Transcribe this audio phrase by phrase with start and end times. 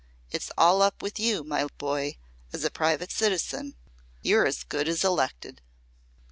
[0.31, 2.17] It's all up with you, my boy,
[2.51, 3.75] as a private citizen.
[4.23, 5.61] You're as good as elected."